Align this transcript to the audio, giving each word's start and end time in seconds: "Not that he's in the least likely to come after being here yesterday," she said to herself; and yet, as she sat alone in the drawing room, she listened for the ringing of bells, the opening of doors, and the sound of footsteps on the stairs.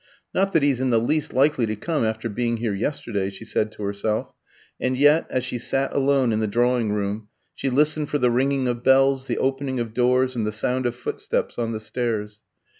"Not 0.33 0.53
that 0.53 0.63
he's 0.63 0.81
in 0.81 0.89
the 0.89 0.99
least 0.99 1.31
likely 1.31 1.67
to 1.67 1.75
come 1.75 2.03
after 2.03 2.27
being 2.27 2.57
here 2.57 2.73
yesterday," 2.73 3.29
she 3.29 3.45
said 3.45 3.71
to 3.73 3.83
herself; 3.83 4.33
and 4.79 4.97
yet, 4.97 5.27
as 5.29 5.43
she 5.45 5.59
sat 5.59 5.93
alone 5.93 6.31
in 6.33 6.39
the 6.39 6.47
drawing 6.47 6.91
room, 6.91 7.27
she 7.53 7.69
listened 7.69 8.09
for 8.09 8.17
the 8.17 8.31
ringing 8.31 8.67
of 8.67 8.83
bells, 8.83 9.27
the 9.27 9.37
opening 9.37 9.79
of 9.79 9.93
doors, 9.93 10.35
and 10.35 10.47
the 10.47 10.51
sound 10.51 10.87
of 10.87 10.95
footsteps 10.95 11.59
on 11.59 11.71
the 11.71 11.79
stairs. 11.79 12.41